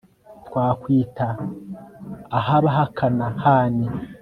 twakwita 0.47 1.27
ah'abakanahani 2.37 3.87